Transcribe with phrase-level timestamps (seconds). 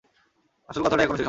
[0.69, 1.19] আসল কথাটাই এখনো হয় নি।